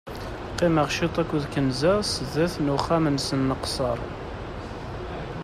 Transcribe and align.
Qqimeɣ 0.51 0.87
ciṭ 0.95 1.15
aked 1.21 1.43
kenza 1.53 1.93
sdat 2.11 2.53
n 2.59 2.67
uxxam-nsen 2.75 3.41
nqesser. 3.49 3.99